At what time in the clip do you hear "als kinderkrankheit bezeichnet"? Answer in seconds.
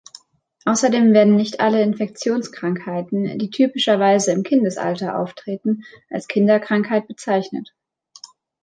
6.09-7.71